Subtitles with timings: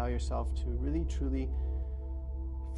[0.00, 1.48] allow yourself to really truly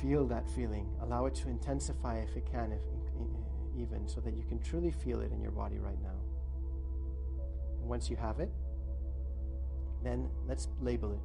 [0.00, 0.88] feel that feeling.
[1.02, 2.80] Allow it to intensify if it can, if
[3.80, 6.18] even so that you can truly feel it in your body right now.
[7.80, 8.50] And once you have it,
[10.02, 11.20] then let's label it.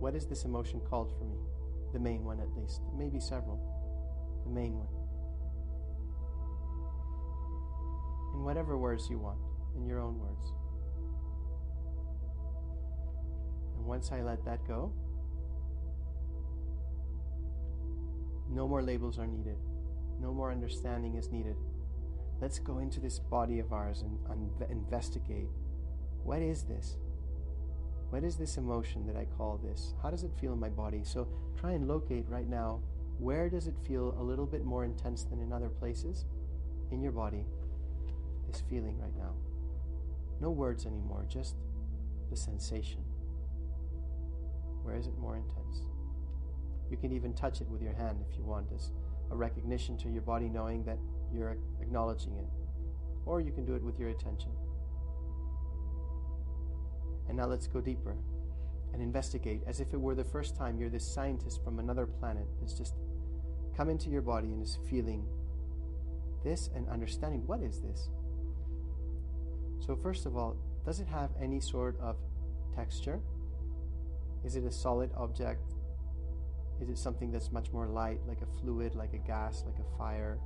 [0.00, 1.38] What is this emotion called for me?
[1.92, 2.80] The main one, at least.
[2.98, 3.60] Maybe several.
[4.44, 4.88] The main one.
[8.34, 9.38] In whatever words you want,
[9.76, 10.52] in your own words.
[13.84, 14.90] And once I let that go,
[18.50, 19.58] no more labels are needed.
[20.18, 21.56] No more understanding is needed.
[22.40, 25.50] Let's go into this body of ours and, and investigate.
[26.22, 26.96] What is this?
[28.08, 29.92] What is this emotion that I call this?
[30.02, 31.02] How does it feel in my body?
[31.04, 31.28] So
[31.60, 32.80] try and locate right now
[33.18, 36.24] where does it feel a little bit more intense than in other places
[36.90, 37.44] in your body?
[38.46, 39.34] This feeling right now.
[40.40, 41.56] No words anymore, just
[42.30, 43.03] the sensation.
[44.84, 45.82] Where is it more intense?
[46.90, 48.92] You can even touch it with your hand if you want as
[49.30, 50.98] a recognition to your body knowing that
[51.32, 52.46] you're acknowledging it.
[53.26, 54.50] Or you can do it with your attention.
[57.28, 58.14] And now let's go deeper
[58.92, 62.46] and investigate as if it were the first time you're this scientist from another planet
[62.60, 62.94] that's just
[63.76, 65.26] come into your body and is feeling
[66.44, 68.10] this and understanding what is this.
[69.80, 72.16] So, first of all, does it have any sort of
[72.76, 73.20] texture?
[74.44, 75.72] Is it a solid object?
[76.80, 79.96] Is it something that's much more light, like a fluid, like a gas, like a
[79.96, 80.38] fire?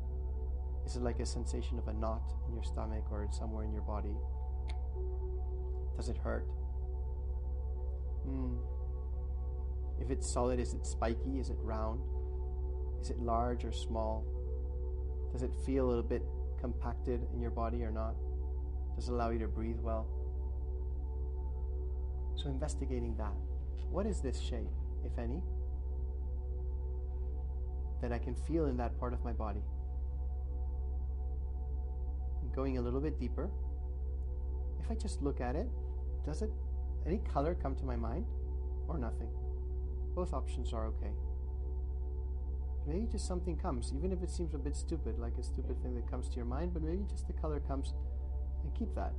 [0.86, 3.82] Is it like a sensation of a knot in your stomach or somewhere in your
[3.82, 4.14] body?
[5.96, 6.46] Does it hurt?
[8.24, 8.56] Hmm.
[10.00, 11.40] If it's solid, is it spiky?
[11.40, 12.00] Is it round?
[13.00, 14.24] Is it large or small?
[15.32, 16.22] Does it feel a little bit
[16.60, 18.14] compacted in your body or not?
[18.94, 20.06] Does it allow you to breathe well?
[22.36, 23.34] So, investigating that.
[23.90, 24.68] What is this shape,
[25.04, 25.42] if any?
[28.00, 29.62] that I can feel in that part of my body.
[32.42, 33.50] And going a little bit deeper,
[34.80, 35.68] if I just look at it,
[36.24, 36.50] does it
[37.06, 38.26] any color come to my mind
[38.86, 39.28] or nothing?
[40.14, 41.12] Both options are okay.
[42.86, 45.94] Maybe just something comes, even if it seems a bit stupid, like a stupid thing
[45.94, 47.92] that comes to your mind, but maybe just the color comes
[48.62, 49.12] and keep that.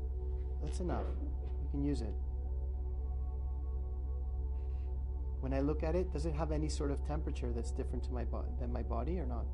[0.63, 1.03] That's enough.
[1.63, 2.13] You can use it.
[5.39, 8.11] When I look at it, does it have any sort of temperature that's different to
[8.11, 9.45] my bo- than my body or not?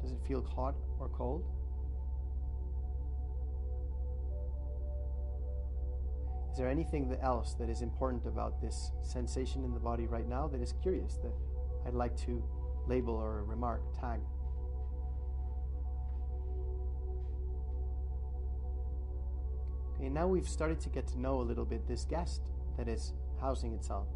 [0.00, 1.44] Does it feel hot or cold?
[6.50, 10.48] Is there anything else that is important about this sensation in the body right now
[10.48, 11.32] that is curious that
[11.86, 12.42] I'd like to
[12.86, 14.20] label or remark, tag?
[19.94, 22.40] Okay, now we've started to get to know a little bit this guest
[22.76, 24.06] that is housing itself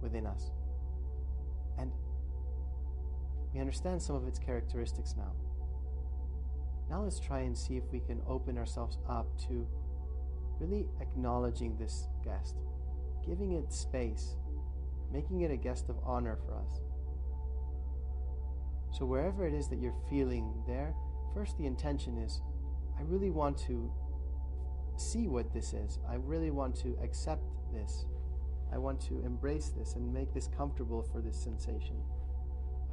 [0.00, 0.50] within us.
[1.78, 1.90] And
[3.52, 5.32] we understand some of its characteristics now.
[6.88, 9.66] Now let's try and see if we can open ourselves up to
[10.58, 12.56] really acknowledging this guest,
[13.26, 14.36] giving it space,
[15.12, 16.80] making it a guest of honor for us.
[18.92, 20.94] So, wherever it is that you're feeling there,
[21.32, 22.42] first the intention is
[22.98, 23.90] I really want to
[24.96, 25.98] see what this is.
[26.08, 27.42] I really want to accept
[27.72, 28.04] this.
[28.72, 31.96] I want to embrace this and make this comfortable for this sensation.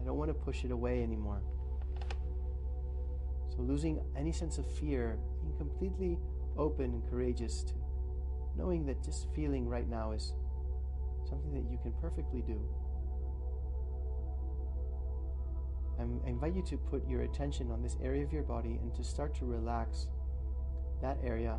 [0.02, 1.42] I don't want to push it away anymore.
[3.50, 6.18] So, losing any sense of fear, being completely
[6.58, 7.74] open and courageous to
[8.56, 10.34] knowing that just feeling right now is
[11.30, 12.60] something that you can perfectly do.
[16.00, 19.04] I invite you to put your attention on this area of your body and to
[19.04, 20.08] start to relax
[21.02, 21.58] that area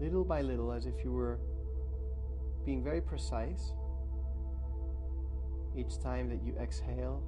[0.00, 1.38] little by little as if you were
[2.64, 3.72] being very precise
[5.76, 7.22] each time that you exhale,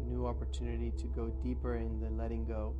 [0.00, 2.74] a new opportunity to go deeper in the letting go.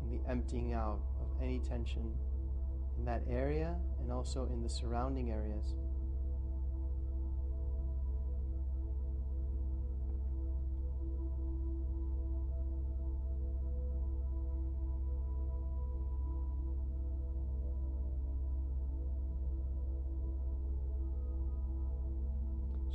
[0.00, 2.14] And the emptying out of any tension
[2.98, 5.74] in that area and also in the surrounding areas.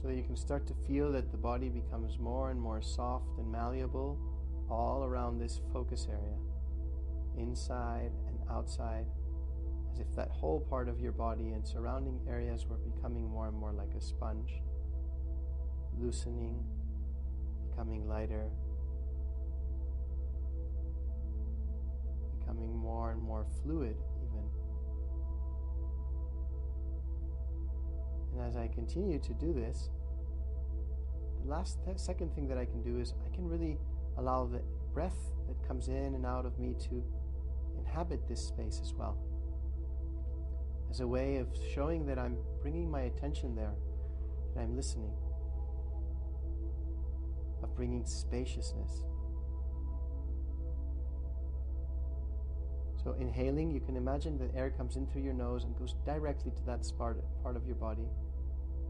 [0.01, 3.37] so that you can start to feel that the body becomes more and more soft
[3.37, 4.17] and malleable
[4.69, 6.37] all around this focus area,
[7.37, 9.05] inside and outside,
[9.91, 13.57] as if that whole part of your body and surrounding areas were becoming more and
[13.57, 14.61] more like a sponge,
[15.99, 16.63] loosening,
[17.69, 18.49] becoming lighter,
[22.39, 23.97] becoming more and more fluid.
[28.33, 29.89] And as I continue to do this,
[31.43, 33.77] the last th- second thing that I can do is I can really
[34.17, 34.61] allow the
[34.93, 37.03] breath that comes in and out of me to
[37.77, 39.17] inhabit this space as well.
[40.89, 43.73] As a way of showing that I'm bringing my attention there,
[44.55, 45.13] that I'm listening,
[47.61, 49.03] of bringing spaciousness.
[53.03, 56.51] So, inhaling, you can imagine the air comes in through your nose and goes directly
[56.51, 58.07] to that part, part of your body.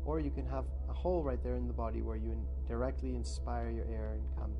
[0.03, 3.15] Or you can have a hole right there in the body where you in directly
[3.15, 4.51] inspire your air and come.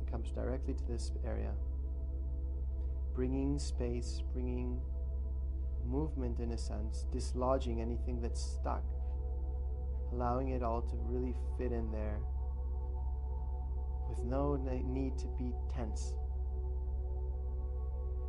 [0.00, 1.52] It comes directly to this area.
[3.14, 4.80] Bringing space, bringing
[5.84, 8.84] movement in a sense, dislodging anything that's stuck,
[10.12, 12.20] allowing it all to really fit in there
[14.08, 16.14] with no need to be tense.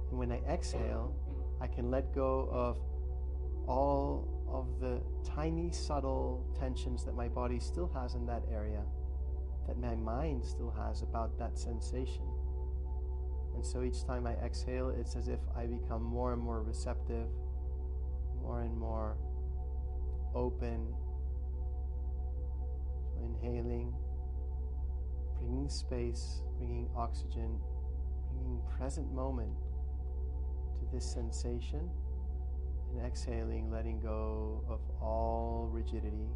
[0.09, 1.13] And when I exhale,
[1.59, 2.77] I can let go of
[3.67, 8.83] all of the tiny, subtle tensions that my body still has in that area,
[9.67, 12.23] that my mind still has about that sensation.
[13.55, 17.27] And so each time I exhale, it's as if I become more and more receptive,
[18.41, 19.17] more and more
[20.33, 20.93] open.
[23.13, 23.93] So inhaling,
[25.39, 27.59] bringing space, bringing oxygen,
[28.31, 29.53] bringing present moment
[30.79, 31.89] to this sensation
[32.91, 36.29] and exhaling, letting go of all rigidity,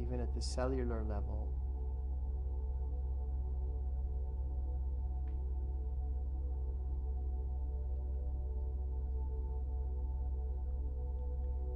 [0.00, 1.48] even at the cellular level.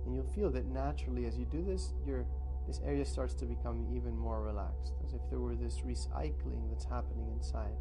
[0.05, 2.27] And you'll feel that naturally as you do this, your
[2.67, 6.85] this area starts to become even more relaxed, as if there were this recycling that's
[6.85, 7.75] happening inside.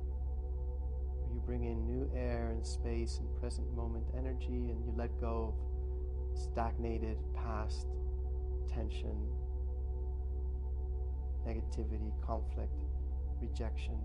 [1.33, 5.53] You bring in new air and space and present moment energy, and you let go
[6.33, 7.87] of stagnated past
[8.67, 9.15] tension,
[11.47, 12.73] negativity, conflict,
[13.41, 13.97] rejection.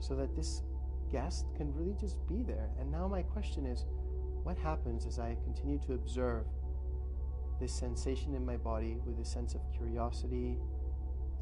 [0.00, 0.62] So that this
[1.12, 2.70] guest can really just be there.
[2.78, 3.84] And now, my question is
[4.42, 6.44] what happens as I continue to observe
[7.60, 10.56] this sensation in my body with a sense of curiosity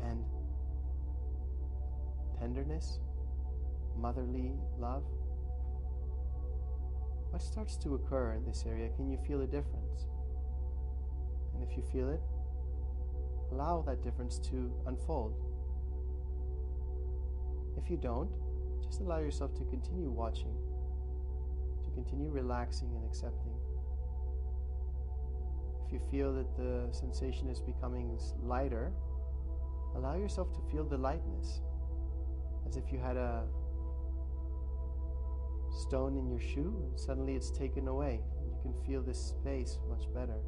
[0.03, 0.25] and
[2.39, 2.99] tenderness,
[3.99, 5.05] motherly love?
[7.31, 8.89] What starts to occur in this area?
[8.97, 10.06] Can you feel a difference?
[11.55, 12.21] And if you feel it,
[13.53, 15.35] allow that difference to unfold.
[17.77, 18.31] If you don't,
[18.85, 20.55] just allow yourself to continue watching,
[21.85, 23.53] to continue relaxing and accepting.
[25.87, 28.93] If you feel that the sensation is becoming lighter,
[29.95, 31.61] allow yourself to feel the lightness
[32.69, 33.45] as if you had a
[35.70, 38.20] stone in your shoe, and suddenly it's taken away.
[38.44, 40.41] You can feel this space much better.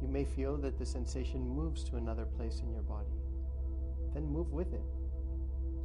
[0.00, 3.06] You may feel that the sensation moves to another place in your body.
[4.14, 5.01] Then move with it.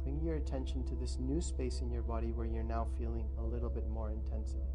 [0.08, 3.42] Bring your attention to this new space in your body where you're now feeling a
[3.42, 4.72] little bit more intensity.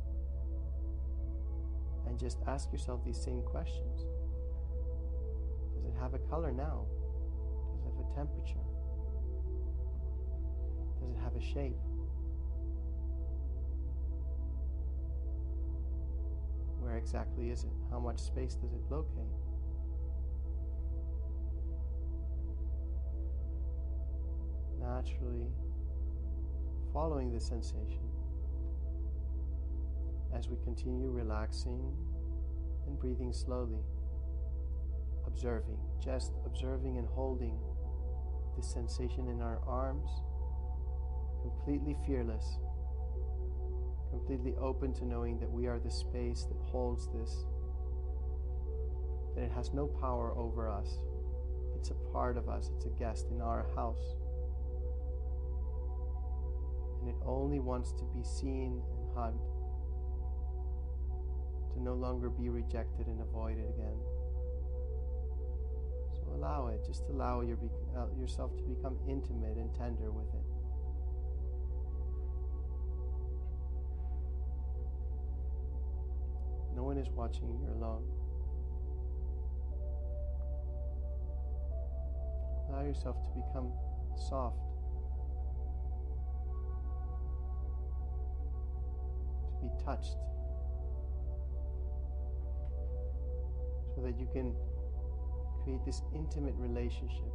[2.06, 4.02] And just ask yourself these same questions
[5.74, 6.86] Does it have a color now?
[7.66, 8.62] Does it have a temperature?
[11.02, 11.82] Does it have a shape?
[16.80, 17.74] Where exactly is it?
[17.90, 19.34] How much space does it locate?
[24.84, 25.48] Naturally
[26.92, 28.04] following the sensation
[30.36, 31.96] as we continue relaxing
[32.86, 33.80] and breathing slowly,
[35.26, 37.58] observing, just observing and holding
[38.58, 40.10] the sensation in our arms,
[41.42, 42.58] completely fearless,
[44.10, 47.46] completely open to knowing that we are the space that holds this,
[49.36, 50.98] that it has no power over us.
[51.76, 54.18] It's a part of us, it's a guest in our house
[57.26, 59.50] only wants to be seen and hugged,
[61.74, 63.98] to no longer be rejected and avoided again.
[66.14, 67.58] So allow it, just allow your,
[67.98, 70.46] uh, yourself to become intimate and tender with it.
[76.76, 78.04] No one is watching, you're alone.
[82.70, 83.72] Allow yourself to become
[84.18, 84.73] soft
[89.84, 90.18] touched.
[93.96, 94.56] So that you can
[95.64, 97.32] create this intimate relationship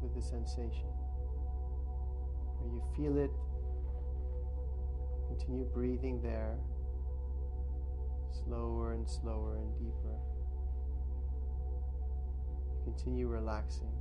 [0.00, 0.88] with the sensation.
[2.60, 3.30] Where you feel it,
[5.28, 6.56] continue breathing there,
[8.44, 10.16] slower and slower and deeper.
[12.84, 13.92] Continue relaxing.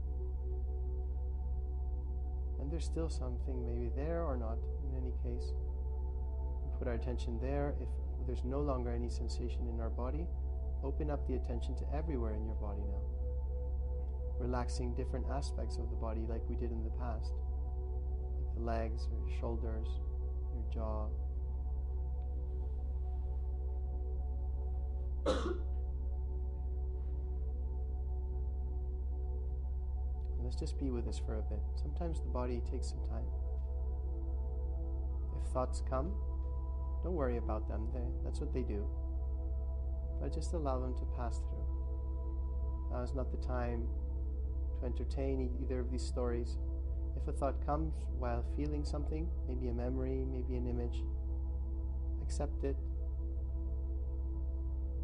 [2.60, 4.58] And there's still something maybe there or not,
[4.88, 5.54] in any case.
[6.84, 7.76] Put our attention there.
[7.80, 7.88] If
[8.28, 10.28] there's no longer any sensation in our body,
[10.84, 13.00] open up the attention to everywhere in your body now.
[14.38, 17.32] Relaxing different aspects of the body like we did in the past,
[18.36, 19.88] like the legs or your shoulders,
[20.54, 21.08] your jaw.
[30.44, 31.62] let's just be with this for a bit.
[31.82, 33.24] Sometimes the body takes some time.
[35.42, 36.12] If thoughts come,
[37.04, 37.88] don't worry about them.
[37.94, 38.88] They, that's what they do.
[40.22, 41.68] But just allow them to pass through.
[42.92, 43.88] Now is not the time
[44.80, 46.58] to entertain either of these stories.
[47.16, 51.04] If a thought comes while feeling something, maybe a memory, maybe an image,
[52.22, 52.78] accept it.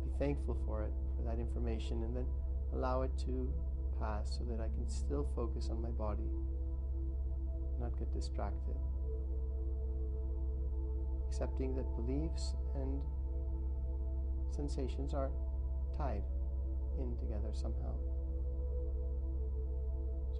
[0.03, 2.25] Be thankful for it, for that information, and then
[2.73, 3.51] allow it to
[3.99, 6.29] pass so that I can still focus on my body,
[7.79, 8.75] not get distracted.
[11.29, 12.99] Accepting that beliefs and
[14.51, 15.29] sensations are
[15.95, 16.23] tied
[16.97, 17.93] in together somehow.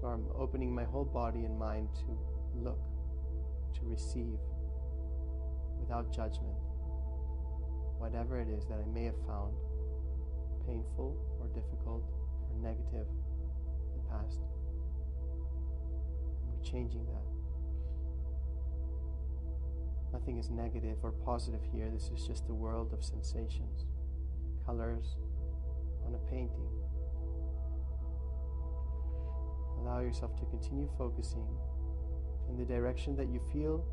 [0.02, 2.18] So I'm opening my whole body and mind to
[2.60, 2.82] look,
[3.76, 4.40] to receive,
[5.80, 6.58] without judgment,
[8.00, 9.54] whatever it is that I may have found
[10.66, 12.04] painful or difficult
[12.50, 14.40] or negative in the past.
[16.42, 17.39] And we're changing that.
[20.12, 21.90] Nothing is negative or positive here.
[21.94, 23.86] This is just a world of sensations,
[24.66, 25.16] colors
[26.06, 26.70] on a painting.
[29.80, 31.48] Allow yourself to continue focusing
[32.50, 33.86] in the direction that you feel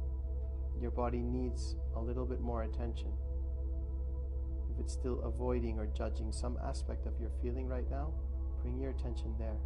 [0.81, 3.13] your body needs a little bit more attention.
[4.71, 8.13] If it's still avoiding or judging some aspect of your feeling right now,
[8.63, 9.57] bring your attention there.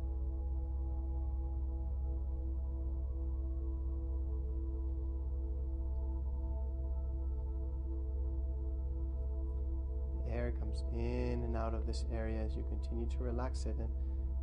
[10.71, 13.89] Comes in and out of this area as you continue to relax it and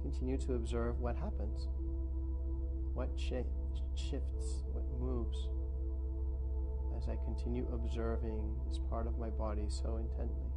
[0.01, 1.67] continue to observe what happens,
[2.93, 5.47] what shifts, what moves
[6.97, 10.51] as I continue observing this part of my body so intently.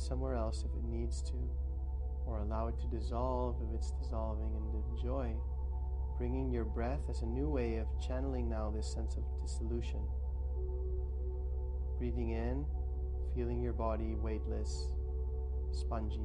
[0.00, 1.34] It somewhere else if it needs to,
[2.26, 5.32] or allow it to dissolve if it's dissolving, and enjoy
[6.16, 10.00] bringing your breath as a new way of channeling now this sense of dissolution.
[11.98, 12.64] Breathing in,
[13.34, 14.92] feeling your body weightless,
[15.72, 16.20] spongy,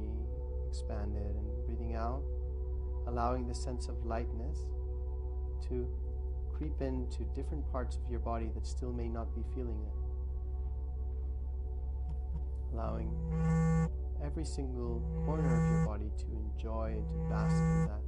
[0.68, 2.22] expanded, and breathing out,
[3.06, 4.58] allowing the sense of lightness
[5.68, 5.88] to
[6.52, 10.05] creep into different parts of your body that still may not be feeling it
[12.76, 13.88] allowing
[14.24, 18.05] every single corner of your body to enjoy and to bask in that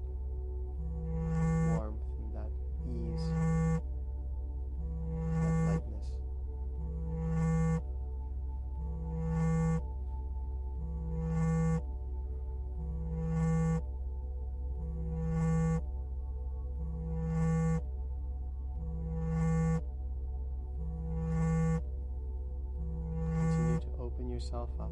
[24.49, 24.91] yourself up.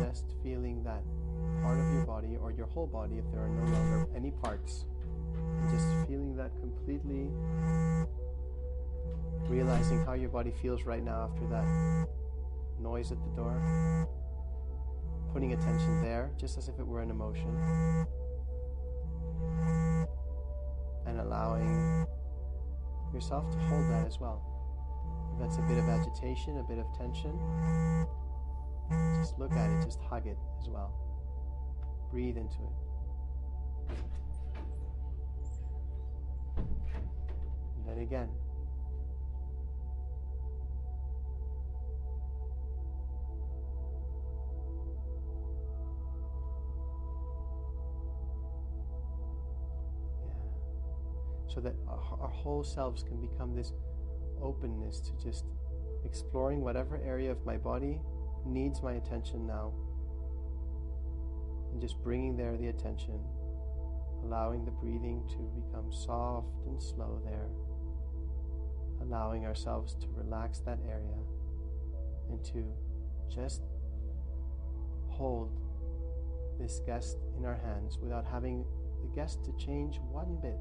[0.00, 1.02] Just feeling that
[1.62, 4.86] part of your body or your whole body if there are no longer any parts.
[5.34, 7.30] And just feeling that completely,
[9.48, 12.08] realizing how your body feels right now after that
[12.80, 14.08] noise at the door.
[15.32, 17.56] Putting attention there, just as if it were an emotion.
[21.06, 22.06] And allowing
[23.12, 24.42] yourself to hold that as well.
[25.34, 27.38] If that's a bit of agitation, a bit of tension,
[28.90, 30.92] just look at it, just hug it as well.
[32.10, 32.74] Breathe into it.
[37.76, 38.28] And then again.
[50.22, 50.32] Yeah.
[51.54, 53.72] so that our, our whole selves can become this
[54.42, 55.44] openness to just
[56.04, 57.98] exploring whatever area of my body
[58.46, 59.72] needs my attention now.
[61.72, 63.18] And just bringing there the attention,
[64.22, 67.48] allowing the breathing to become soft and slow there,
[69.02, 71.18] allowing ourselves to relax that area
[72.30, 72.64] and to
[73.28, 73.62] just
[75.08, 75.50] hold
[76.58, 78.64] this guest in our hands without having
[79.02, 80.58] the guest to change one bit,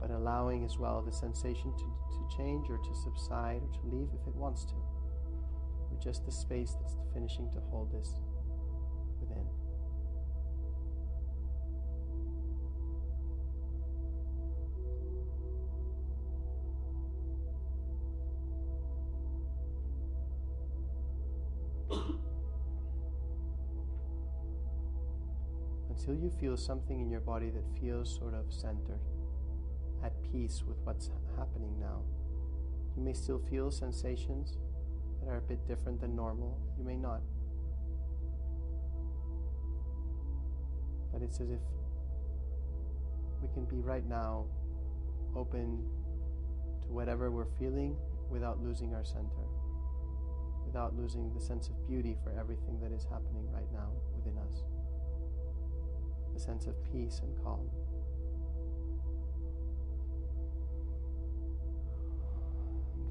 [0.00, 4.08] but allowing as well the sensation to, to change or to subside or to leave
[4.14, 4.74] if it wants to,
[6.02, 8.14] just the space that's finishing to hold this
[9.20, 9.46] within.
[25.90, 29.00] until you feel something in your body that feels sort of centered,
[30.02, 32.00] at peace with what's happening now.
[32.96, 34.56] You may still feel sensations
[35.20, 36.58] that are a bit different than normal.
[36.78, 37.20] You may not.
[41.12, 41.60] But it's as if
[43.42, 44.46] we can be right now
[45.36, 45.84] open
[46.82, 47.96] to whatever we're feeling
[48.30, 49.46] without losing our center,
[50.64, 54.62] without losing the sense of beauty for everything that is happening right now within us
[56.36, 57.68] a sense of peace and calm.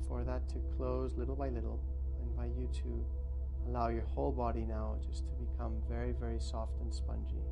[0.07, 1.79] For that to close little by little,
[2.21, 3.05] invite you to
[3.67, 7.43] allow your whole body now just to become very, very soft and spongy.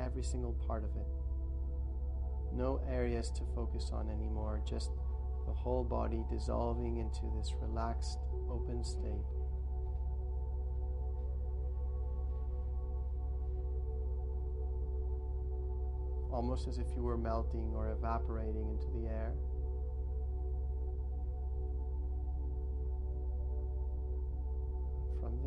[0.00, 1.06] Every single part of it.
[2.54, 4.90] No areas to focus on anymore, just
[5.46, 8.18] the whole body dissolving into this relaxed,
[8.50, 9.24] open state.
[16.32, 19.34] almost as if you were melting or evaporating into the air.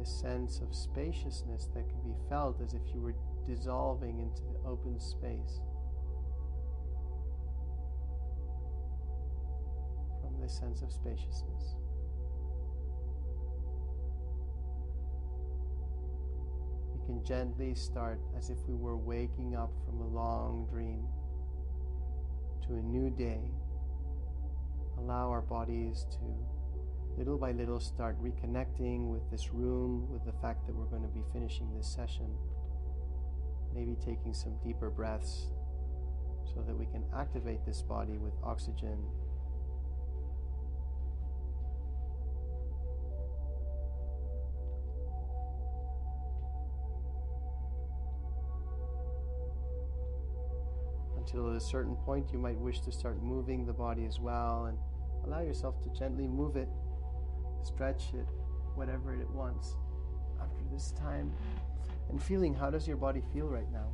[0.06, 3.16] Sense of spaciousness that can be felt as if you were
[3.48, 5.60] dissolving into the open space.
[10.22, 11.76] From this sense of spaciousness.
[16.94, 21.08] We can gently start as if we were waking up from a long dream
[22.68, 23.42] to a new day.
[25.00, 26.55] Allow our bodies to
[27.18, 31.08] little by little start reconnecting with this room, with the fact that we're going to
[31.10, 32.28] be finishing this session.
[33.74, 35.48] Maybe taking some deeper breaths
[36.54, 38.98] so that we can activate this body with oxygen
[51.26, 54.66] until at a certain point you might wish to start moving the body as well
[54.66, 54.78] and
[55.26, 56.70] allow yourself to gently move it,
[57.66, 58.28] stretch it,
[58.76, 59.76] whatever it wants
[60.42, 61.32] after this time.
[62.10, 63.88] And feeling how does your body feel right now?